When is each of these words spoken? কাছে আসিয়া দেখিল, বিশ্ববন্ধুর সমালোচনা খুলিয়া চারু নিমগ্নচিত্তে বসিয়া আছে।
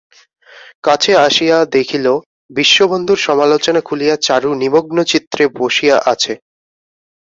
কাছে 0.83 1.11
আসিয়া 1.27 1.57
দেখিল, 1.75 2.05
বিশ্ববন্ধুর 2.51 3.19
সমালোচনা 3.27 3.81
খুলিয়া 3.81 4.15
চারু 4.25 4.49
নিমগ্নচিত্তে 4.61 5.43
বসিয়া 5.59 5.97
আছে। 6.13 6.33